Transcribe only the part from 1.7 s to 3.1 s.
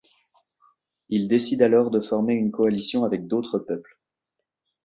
de former une coalition